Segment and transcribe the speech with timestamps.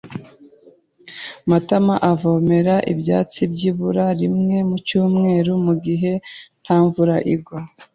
[1.49, 6.11] Matama avomera ibyatsi byibura rimwe mu cyumweru mugihe
[6.61, 7.59] nta mvura igwa.